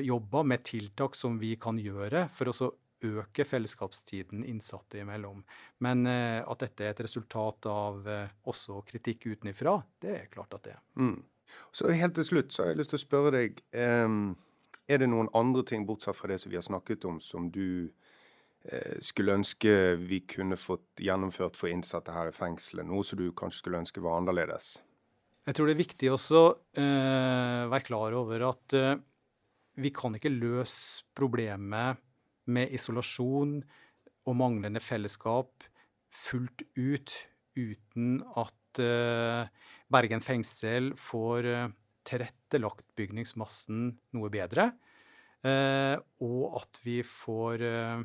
[0.06, 2.70] jobba med tiltak som vi kan gjøre for å
[3.02, 5.42] øke fellesskapstiden innsatte imellom.
[5.82, 8.06] Men at dette er et resultat av
[8.46, 10.84] også kritikk utenfra, det er klart at det er.
[11.02, 11.18] Mm.
[11.74, 15.30] Så helt til slutt så har jeg lyst til å spørre deg Er det noen
[15.34, 17.88] andre ting, bortsett fra det som vi har snakket om, som du
[18.70, 22.86] uh, skulle ønske vi kunne fått gjennomført for innsatte her i fengselet?
[22.86, 24.76] Noe som du kanskje skulle ønske var annerledes?
[25.46, 28.94] Jeg tror det er viktig også å uh, være klar over at uh,
[29.82, 32.00] vi kan ikke løse problemet
[32.50, 33.58] med isolasjon
[34.26, 35.66] og manglende fellesskap
[36.10, 37.14] fullt ut
[37.56, 38.54] uten at
[39.86, 41.68] Bergen fengsel får eh,
[42.06, 43.88] tilrettelagt bygningsmassen
[44.18, 44.70] noe bedre.
[45.46, 45.94] Eh,
[46.26, 48.02] og at vi får eh,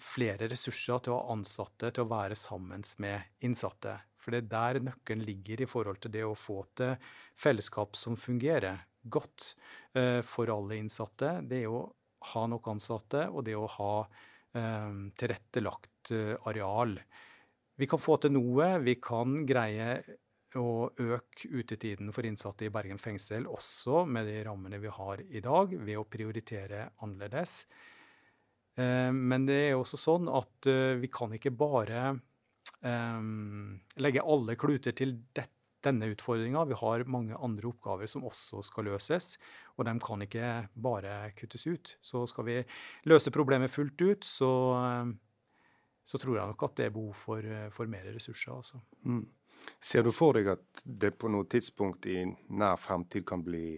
[0.00, 3.98] flere ressurser til å ha ansatte til å være sammen med innsatte.
[4.22, 6.94] For det er der nøkkelen ligger i forhold til det å få til
[7.38, 9.48] fellesskap som fungerer godt
[10.30, 11.40] for alle innsatte.
[11.42, 11.80] Det er å
[12.30, 13.94] ha nok ansatte, og det å ha
[15.18, 16.12] tilrettelagt
[16.46, 16.94] areal.
[17.80, 18.68] Vi kan få til noe.
[18.84, 20.02] Vi kan greie
[20.60, 25.40] å øke utetiden for innsatte i Bergen fengsel, også med de rammene vi har i
[25.44, 27.62] dag, ved å prioritere annerledes.
[28.76, 32.12] Eh, men det er også sånn at eh, vi kan ikke bare
[32.84, 35.16] um, legge alle kluter til
[35.82, 36.64] denne utfordringa.
[36.70, 39.34] Vi har mange andre oppgaver som også skal løses,
[39.76, 41.96] og de kan ikke bare kuttes ut.
[42.04, 42.58] Så skal vi
[43.10, 44.52] løse problemet fullt ut, så,
[46.04, 48.56] så tror jeg nok at det er behov for, for mer ressurser.
[48.56, 48.80] Altså.
[49.06, 49.24] Mm.
[49.80, 53.76] Ser du for deg at det på noe tidspunkt i nær fremtid kan bli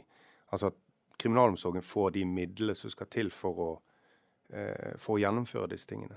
[0.55, 0.77] Altså at
[1.19, 3.71] kriminalomsorgen får de midlene som skal til for å,
[4.55, 6.15] eh, for å gjennomføre disse tingene?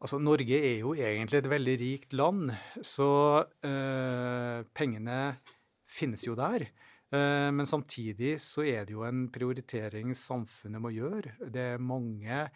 [0.00, 3.08] Altså, Norge er jo egentlig et veldig rikt land, så
[3.44, 5.20] øh, pengene
[5.84, 6.66] finnes jo der.
[7.12, 11.36] Eh, men samtidig så er det jo en prioritering samfunnet må gjøre.
[11.52, 12.46] Det er mange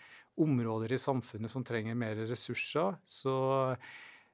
[0.40, 2.96] områder i samfunnet som trenger mer ressurser.
[3.07, 3.37] så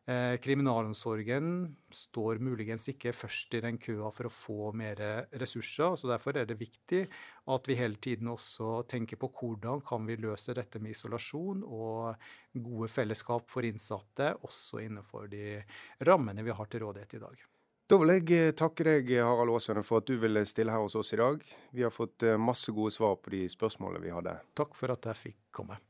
[0.08, 1.46] Eh, kriminalomsorgen
[1.90, 5.00] står muligens ikke først i den køa for å få mer
[5.34, 5.96] ressurser.
[5.98, 7.08] så Derfor er det viktig
[7.50, 12.14] at vi hele tiden også tenker på hvordan kan vi løse dette med isolasjon og
[12.54, 15.58] gode fellesskap for innsatte, også innenfor de
[16.06, 17.42] rammene vi har til rådighet i dag.
[17.90, 20.94] Da vil jeg eh, takke deg, Harald Aasøne, for at du ville stille her hos
[20.94, 21.42] oss i dag.
[21.74, 24.38] Vi har fått eh, masse gode svar på de spørsmålene vi hadde.
[24.54, 25.82] Takk for at jeg fikk komme.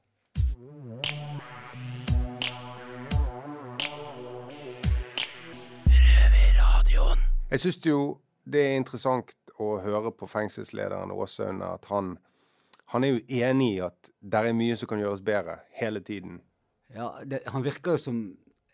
[7.51, 7.99] Jeg syns jo
[8.45, 9.31] det er interessant
[9.63, 12.17] å høre på fengselslederen Åsøen at han,
[12.93, 16.41] han, er jo enig i at det er mye som kan gjøres bedre, hele tiden.
[16.93, 18.19] Ja, det, han virker jo som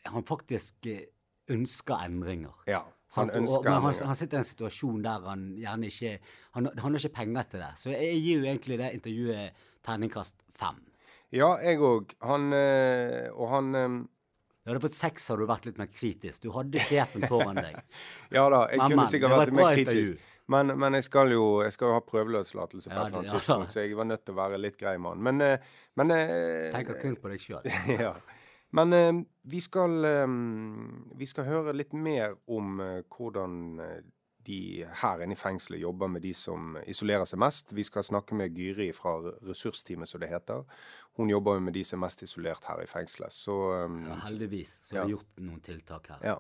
[0.09, 1.05] han faktisk eh,
[1.53, 2.57] ønsker endringer.
[2.67, 2.83] Ja,
[3.15, 3.85] han ønsker og, endringer.
[3.87, 6.15] Han, han, sitter i en situasjon der han gjerne ikke
[6.57, 7.73] Han, han har ikke penger til det.
[7.77, 10.81] Så jeg gir jo egentlig det intervjuet terningkast fem.
[11.33, 12.13] Ja, jeg òg.
[12.29, 13.73] Han eh, Og han
[14.63, 16.43] ja, fått seks, har du vært litt mer kritisk.
[16.45, 17.81] Du hadde sjefen foran deg.
[18.37, 20.29] ja da, jeg men, kunne sikkert vært mer kritisk.
[20.53, 23.35] Men, men, jeg, skal jo, jeg skal jo ha prøveløslatelse på ja, et eller annet
[23.39, 25.23] tidspunkt, så jeg var nødt til å være litt grei mann.
[25.23, 27.69] Men, eh, men eh, Tenker kun på deg sjøl.
[28.05, 28.13] ja.
[28.73, 28.95] Men
[29.53, 29.99] vi, skal,
[31.21, 32.79] vi skal høre litt mer om
[33.13, 33.83] hvordan
[34.47, 37.73] de her inne i fengselet jobber med de som isolerer seg mest.
[37.77, 40.65] Vi skal snakke med Gyri fra ressursteamet, som det heter.
[41.19, 43.33] Hun jobber jo med de som er mest isolert her i fengselet.
[43.33, 46.25] Så, um, ja, heldigvis så har vi gjort noen tiltak her.
[46.27, 46.39] Ja.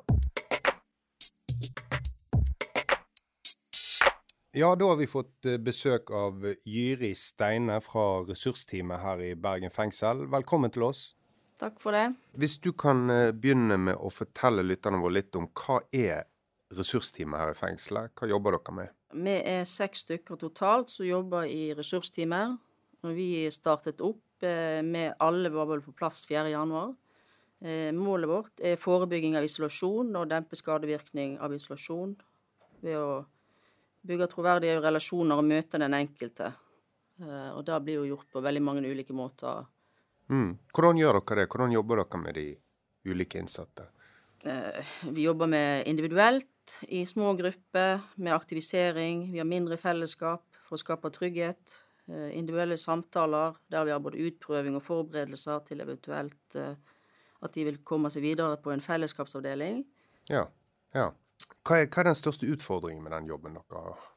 [4.52, 9.72] Ja, da har vi fått eh, besøk av Gyri Steine fra ressursteamet her i Bergen
[9.72, 10.26] fengsel.
[10.28, 11.14] Velkommen til oss.
[11.62, 12.10] Takk for det.
[12.36, 16.26] Hvis du kan eh, begynne med å fortelle lytterne våre litt om hva er
[16.76, 18.12] ressursteamet her i fengselet?
[18.18, 18.94] Hva jobber dere med?
[19.12, 22.58] Vi er seks stykker totalt som jobber i ressursteamet.
[23.12, 26.96] Vi startet opp eh, med alle var på plass 4.1.
[27.94, 32.16] Målet vårt er forebygging av isolasjon og dempe skadevirkning av isolasjon
[32.82, 33.20] ved å
[34.02, 36.50] bygge troverdige relasjoner og møte den enkelte.
[37.22, 39.66] Eh, og det blir jo gjort på veldig mange ulike måter.
[40.32, 40.56] Mm.
[40.72, 41.50] Hvordan gjør dere det?
[41.52, 42.46] Hvordan jobber dere med de
[43.12, 43.88] ulike innsatte?
[44.42, 49.32] Eh, vi jobber med individuelt, tett i små grupper med aktivisering.
[49.32, 51.78] Vi har mindre fellesskap for å skape trygghet.
[52.08, 56.74] Eh, individuelle samtaler der vi har både utprøving og forberedelser til eventuelt eh,
[57.42, 59.84] at de vil komme seg videre på en fellesskapsavdeling.
[60.30, 60.46] Ja.
[60.94, 61.10] ja.
[61.62, 64.10] Hva, er, hva er den største utfordringen med den jobben dere har?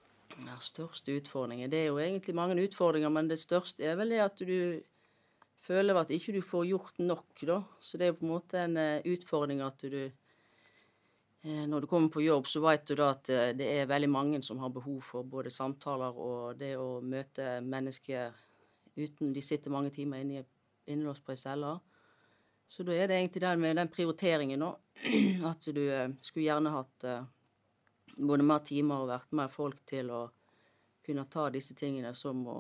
[0.46, 4.20] Ja, største utfordringen Det er jo egentlig mange utfordringer, men det største er vel det
[4.26, 4.82] at du
[5.66, 7.62] føler at ikke du får gjort nok, da.
[7.82, 10.12] Så det er jo på en måte en eh, utfordring at du
[11.46, 14.42] Når du kommer på jobb, så vet du da at eh, det er veldig mange
[14.44, 18.34] som har behov for både samtaler og det å møte mennesker
[18.96, 20.46] uten De sitter mange timer inne,
[20.88, 21.76] innelåst på ei celle.
[22.66, 24.72] Så da er det egentlig den med den prioriteringen, nå,
[25.52, 25.84] At du
[26.24, 27.06] skulle gjerne hatt
[28.16, 30.22] både mer timer og vært mer folk til å
[31.06, 32.58] kunne ta disse tingene, som å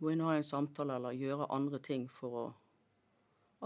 [0.00, 2.44] gå inn og ha en samtale eller gjøre andre ting for å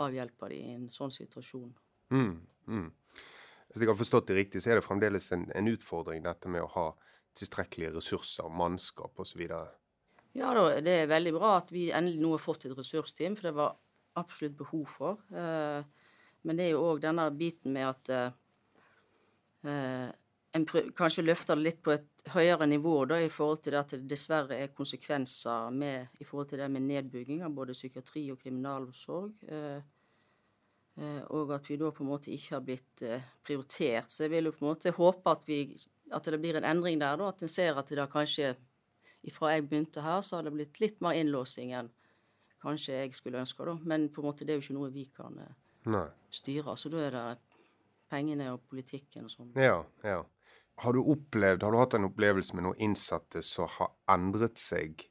[0.05, 1.71] avhjelpe dem i en sånn situasjon.
[2.15, 2.35] Mm,
[2.69, 2.89] mm.
[3.69, 6.65] Hvis jeg har forstått det riktig, så er det fremdeles en, en utfordring dette med
[6.65, 6.87] å ha
[7.39, 9.45] tilstrekkelige ressurser, mannskap osv.?
[10.37, 13.51] Ja, da, det er veldig bra at vi endelig nå har fått et ressursteam, for
[13.51, 13.77] det var
[14.19, 15.21] absolutt behov for.
[15.31, 15.83] Eh,
[16.49, 18.15] men det er jo òg denne biten med at
[19.69, 20.13] en
[20.57, 20.65] en
[20.97, 24.57] kanskje løfter det litt på et høyere nivå da, i forhold til at det dessverre
[24.57, 29.35] er konsekvenser med, i forhold til det med nedbygging av både psykiatri og kriminalomsorg.
[29.49, 29.83] Eh, eh,
[31.31, 34.11] og at vi da på en måte ikke har blitt eh, prioritert.
[34.11, 35.61] Så jeg vil jo på en måte håpe at, vi,
[36.15, 37.29] at det blir en endring der, da.
[37.31, 38.55] At en ser at det da kanskje
[39.29, 41.91] ifra jeg begynte her, så har det blitt litt mer innlåsing enn
[42.63, 43.67] kanskje jeg skulle ønske.
[43.67, 43.77] da.
[43.83, 45.55] Men på en måte det er jo ikke noe vi kan eh,
[45.93, 46.09] Nei.
[46.35, 46.75] styre.
[46.79, 47.29] Så da er det
[48.11, 49.53] pengene og politikken og sånn.
[49.59, 50.25] Ja, ja.
[50.79, 55.09] Har du opplevd, har du hatt en opplevelse med noen innsatte som har endret seg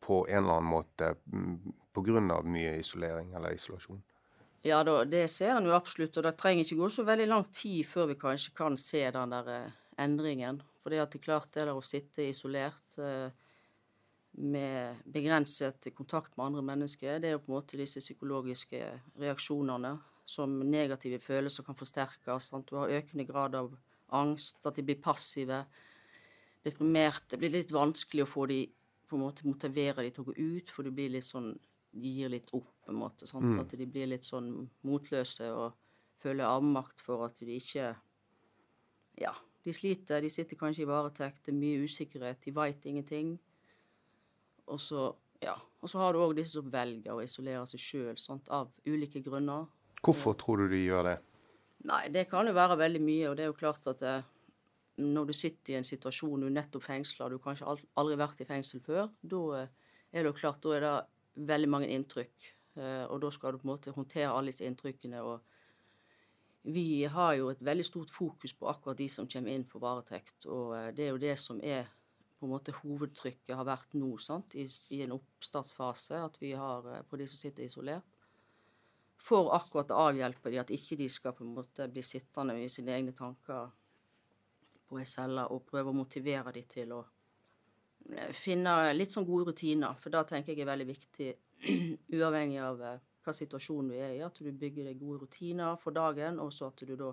[0.00, 1.10] på en eller annen måte
[1.96, 2.42] pga.
[2.44, 4.00] mye isolering eller isolasjon?
[4.66, 7.86] Ja, det ser en jo absolutt, og det trenger ikke gå så veldig lang tid
[7.86, 10.58] før vi kanskje kan se den der eh, endringen.
[10.82, 13.28] For det at det er klart det der å sitte isolert eh,
[14.42, 18.80] med begrenset kontakt med andre mennesker, det er jo på en måte disse psykologiske
[19.22, 19.94] reaksjonene
[20.26, 22.50] som negative følelser kan forsterkes.
[22.66, 23.70] Du har økende grad av
[24.18, 25.62] angst, at de blir passive,
[26.66, 27.36] deprimerte.
[27.36, 28.64] Det blir litt vanskelig å få de
[29.06, 31.52] på en måte motivere de til å gå ut, for du blir litt sånn
[31.92, 33.28] De gir litt opp, på en måte.
[33.32, 33.58] Mm.
[33.62, 34.50] At de blir litt sånn
[34.86, 35.76] motløse og
[36.22, 37.94] føler avmakt for at de ikke
[39.16, 39.32] Ja,
[39.64, 40.20] de sliter.
[40.20, 43.36] De sitter kanskje i varetekt, det er mye usikkerhet, de veit ingenting.
[44.66, 45.08] Og så
[45.44, 48.20] ja, og så har du òg disse som velger å isolere seg sjøl
[48.54, 49.66] av ulike grunner.
[50.04, 51.16] Hvorfor tror du de gjør det?
[51.86, 53.28] Nei, det kan jo være veldig mye.
[53.30, 54.32] Og det er jo klart at det, eh,
[54.96, 57.68] når du sitter i en situasjon du nettopp fengsla, du har kanskje
[58.00, 59.74] aldri vært i fengsel før, da eh,
[60.12, 60.94] er det jo klart, da er det
[61.36, 62.48] veldig mange inntrykk.
[62.76, 65.22] Eh, og da skal du på en måte håndtere alle disse inntrykkene.
[65.22, 65.40] og
[66.66, 70.46] vi har jo et veldig stort fokus på akkurat de som kommer inn på varetekt.
[70.46, 71.86] Og det er jo det som er
[72.36, 74.56] på en måte hovedtrykket har vært nå, sant?
[74.58, 76.18] I, i en oppstartsfase.
[76.18, 78.16] At vi har på de som sitter isolert
[79.26, 82.68] for akkurat å avhjelpe dem, at ikke de skal på en måte bli sittende i
[82.70, 83.72] sine egne tanker
[84.86, 87.15] på ei celle, og prøve å motivere dem til å eh,
[88.36, 89.96] finne litt sånn gode rutiner.
[90.00, 91.28] For da tenker jeg er veldig viktig,
[92.16, 95.96] uavhengig av eh, hva situasjonen du er i, at du bygger deg gode rutiner for
[95.96, 97.10] dagen, og så at du da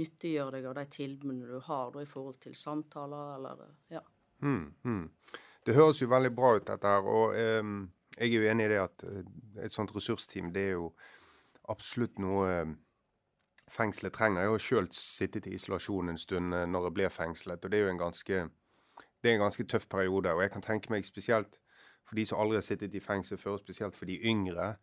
[0.00, 4.04] nyttiggjør deg av de tilbudene du har da, i forhold til samtaler eller eh, ja.
[4.40, 5.06] Mm, mm.
[5.66, 7.14] Det høres jo veldig bra ut, dette her.
[7.20, 7.40] og...
[7.60, 7.80] Um
[8.18, 9.26] jeg er jo enig i det at eh,
[9.64, 10.90] et sånt ressursteam det er jo
[11.72, 12.72] absolutt noe eh,
[13.70, 14.44] fengselet trenger.
[14.44, 17.78] Jeg har sjøl sittet i isolasjon en stund eh, når jeg ble fengslet, og det
[17.78, 18.42] er jo en ganske,
[19.20, 20.32] det er en ganske tøff periode.
[20.34, 21.58] Og jeg kan tenke meg spesielt
[22.08, 24.74] for de som aldri har sittet i fengsel før, spesielt for de yngre,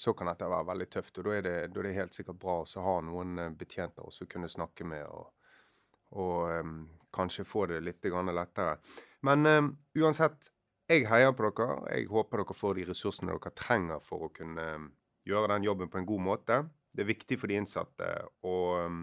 [0.00, 1.18] så kan dette være veldig tøft.
[1.18, 4.28] Og da er det, da er det helt sikkert bra å ha noen betjenter å
[4.32, 5.26] kunne snakke med, og,
[6.16, 6.78] og um,
[7.12, 8.78] kanskje få det litt lettere.
[9.28, 10.48] Men um, uansett,
[10.88, 11.76] jeg heier på dere.
[11.96, 14.90] Jeg håper dere får de ressursene dere trenger for å kunne um,
[15.26, 16.58] gjøre den jobben på en god måte.
[16.94, 18.08] Det er viktig for de innsatte.
[18.46, 19.00] Og eh,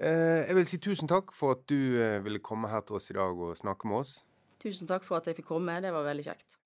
[0.00, 3.16] jeg vil si tusen takk for at du eh, ville komme her til oss i
[3.16, 4.20] dag og snakke med oss.
[4.60, 5.74] Tusen takk for at jeg fikk komme.
[5.84, 6.56] Det var veldig kjekt.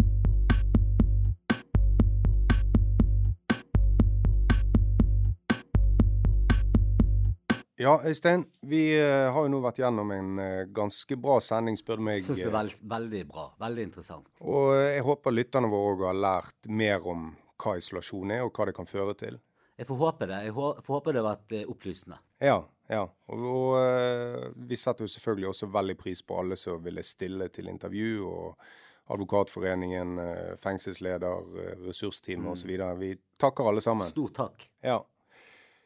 [7.75, 8.45] Ja, Øystein.
[8.63, 10.39] Vi uh, har jo nå vært gjennom en
[10.75, 12.23] ganske bra sending, spør du meg.
[12.23, 13.49] Syns det er veld, veldig bra.
[13.67, 14.31] Veldig interessant.
[14.47, 18.71] Og jeg håper lytterne våre òg har lært mer om hva isolasjon er, og hva
[18.71, 19.43] det kan føre til.
[19.77, 20.41] Jeg får håpe det.
[20.47, 22.21] Jeg får håpe det har vært opplysende.
[22.45, 22.61] Ja.
[22.93, 23.03] ja.
[23.35, 27.73] Og, og vi setter jo selvfølgelig også veldig pris på alle som ville stille til
[27.73, 28.29] intervju.
[28.29, 28.67] og
[29.15, 30.15] Advokatforeningen,
[30.63, 31.51] fengselsleder,
[31.85, 32.53] ressursteam mm.
[32.55, 32.71] osv.
[33.03, 34.09] Vi takker alle sammen.
[34.09, 34.65] Stor takk.
[34.81, 35.03] Ja.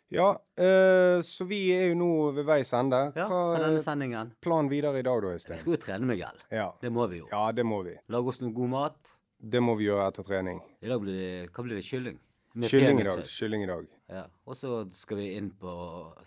[0.08, 0.28] Ja,
[0.60, 3.00] øh, så vi er jo nå ved veis ende.
[3.16, 4.32] Ja, Hva denne sendingen.
[4.40, 6.38] planen videre i dag, da, Vi skal jo trene, Miguel.
[6.50, 6.70] Ja.
[6.80, 7.28] Det må vi jo.
[7.30, 7.92] ja, det må vi.
[8.08, 9.12] Lage oss noe god mat.
[9.38, 10.62] Det må vi gjøre etter trening.
[10.80, 11.84] I dag blir det, hva blir det?
[11.84, 12.16] Kylling?
[12.58, 13.20] Med Kylling i dag.
[13.30, 13.86] Kylling i dag.
[14.10, 14.24] Ja.
[14.48, 15.72] Og så skal vi inn på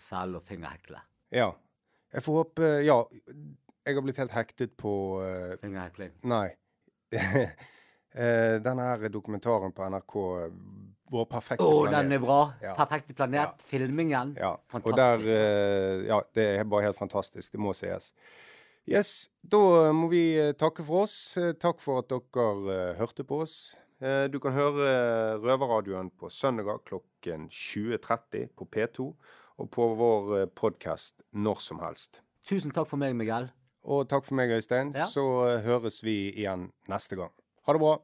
[0.00, 1.00] sel og fingerhekle.
[1.34, 1.50] Ja.
[2.12, 2.98] Jeg får håpe Ja,
[3.86, 4.92] jeg har blitt helt hektet på
[5.24, 6.14] uh, Fingerhekling.
[6.32, 6.48] Nei.
[8.12, 10.14] Uh, Denne her dokumentaren på NRK,
[10.44, 10.50] eh,
[11.12, 11.94] Vår perfekte oh, planet.
[12.10, 12.40] den er bra!
[12.60, 12.74] Ja.
[12.76, 13.62] Perfekte planet.
[13.64, 14.34] Filmingen.
[14.36, 14.50] Ja.
[14.76, 15.30] Og der Fantastisk.
[15.32, 17.52] eh, Ja, det er bare helt fantastisk.
[17.56, 18.10] Det må sies.
[18.84, 21.16] Yes, da må vi eh, takke for oss.
[21.40, 23.56] Eh, Takk for at dere eh, hørte på oss.
[24.02, 29.12] Eh, Du kan høre Røverradioen på søndager klokken 20.30 på P2,
[29.58, 32.22] og på vår podkast når som helst.
[32.48, 33.50] Tusen takk for meg, Miguel.
[33.84, 34.90] Og takk for meg, Øystein.
[34.94, 35.06] Ja.
[35.06, 37.30] Så eh, høres vi igjen neste gang.
[37.66, 38.00] Ha det bra.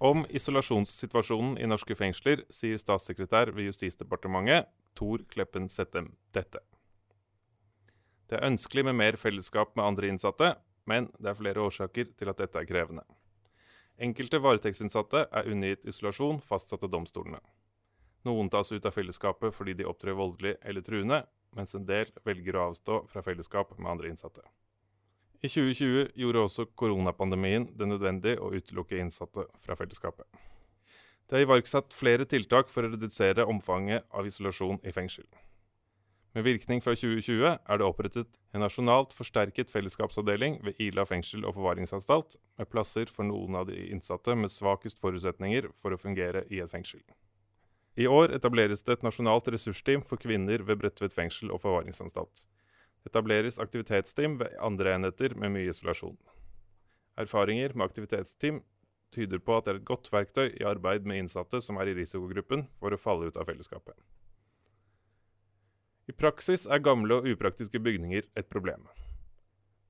[0.00, 6.64] Om isolasjonssituasjonen i norske fengsler sier statssekretær ved Justisdepartementet Tor Kleppen Settem dette.
[8.30, 10.52] Det er ønskelig med mer fellesskap med andre innsatte,
[10.86, 13.02] men det er flere årsaker til at dette er krevende.
[13.98, 17.40] Enkelte varetektsinnsatte er undergitt isolasjon fastsatt av domstolene.
[18.28, 21.24] Noen tas ut av fellesskapet fordi de opptrer voldelig eller truende,
[21.58, 24.46] mens en del velger å avstå fra fellesskap med andre innsatte.
[25.42, 30.28] I 2020 gjorde også koronapandemien det nødvendig å utelukke innsatte fra fellesskapet.
[31.26, 35.26] Det er iverksatt flere tiltak for å redusere omfanget av isolasjon i fengsel.
[36.30, 41.56] Med virkning fra 2020 er det opprettet en nasjonalt forsterket fellesskapsavdeling ved Ila fengsel og
[41.56, 46.62] forvaringsanstalt, med plasser for noen av de innsatte med svakest forutsetninger for å fungere i
[46.62, 47.02] et fengsel.
[47.98, 52.44] I år etableres det et nasjonalt ressursteam for kvinner ved Bredtvet fengsel og forvaringsanstalt.
[53.02, 56.14] Det etableres aktivitetsteam ved andre enheter med mye isolasjon.
[57.18, 58.62] Erfaringer med aktivitetsteam
[59.10, 61.98] tyder på at det er et godt verktøy i arbeid med innsatte som er i
[61.98, 63.98] risikogruppen for å falle ut av fellesskapet.
[66.10, 68.88] I praksis er gamle og upraktiske bygninger et problem.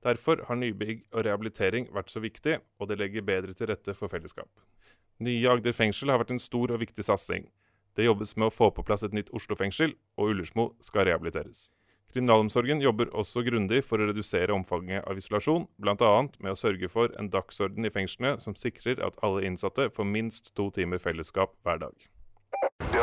[0.05, 4.11] Derfor har nybygg og rehabilitering vært så viktig, og det legger bedre til rette for
[4.11, 4.49] fellesskap.
[5.21, 7.47] Nye Agder fengsel har vært en stor og viktig satsing.
[7.97, 11.71] Det jobbes med å få på plass et nytt Oslo fengsel, og Ullersmo skal rehabiliteres.
[12.13, 16.13] Kriminalomsorgen jobber også grundig for å redusere omfanget av isolasjon, bl.a.
[16.37, 20.53] med å sørge for en dagsorden i fengslene som sikrer at alle innsatte får minst
[20.59, 22.10] to timer fellesskap hver dag.